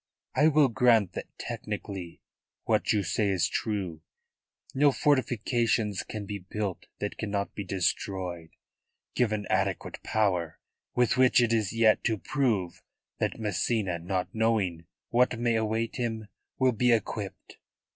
I 0.33 0.47
will 0.47 0.67
grant 0.67 1.13
that 1.13 1.27
technically 1.37 2.23
what 2.63 2.91
you 2.91 3.03
say 3.03 3.29
is 3.29 3.47
true. 3.47 4.01
No 4.73 4.91
fortifications 4.91 6.01
can 6.01 6.25
be 6.25 6.39
built 6.39 6.87
that 6.97 7.19
cannot 7.19 7.53
be 7.53 7.63
destroyed 7.63 8.49
given 9.13 9.45
adequate 9.51 10.01
power, 10.01 10.59
with 10.95 11.17
which 11.17 11.39
it 11.39 11.53
is 11.53 11.71
yet 11.71 12.03
to 12.05 12.17
prove 12.17 12.81
that 13.19 13.39
Massena 13.39 13.99
not 13.99 14.33
knowing 14.33 14.85
what 15.09 15.37
may 15.37 15.53
await 15.55 15.97
him, 15.97 16.29
will 16.57 16.71
be 16.71 16.91
equipped. 16.91 17.57